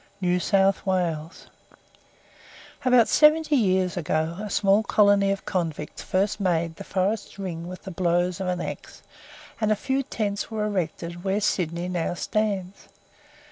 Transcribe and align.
NEW 0.19 0.39
SOUTH 0.39 0.83
WALES 0.83 1.45
About 2.83 3.07
seventy 3.07 3.55
years 3.55 3.95
ago 3.97 4.35
a 4.41 4.49
small 4.49 4.81
colony 4.81 5.29
of 5.31 5.45
convicts 5.45 6.01
first 6.01 6.39
made 6.39 6.77
the 6.77 6.83
forests 6.83 7.37
ring 7.37 7.67
with 7.67 7.83
the 7.83 7.91
blows 7.91 8.41
of 8.41 8.47
the 8.57 8.67
axe, 8.67 9.03
and 9.61 9.71
a 9.71 9.75
few 9.75 10.01
tents 10.01 10.49
were 10.49 10.65
erected 10.65 11.23
where 11.23 11.39
Sydney 11.39 11.87
now 11.87 12.15
stands. 12.15 12.87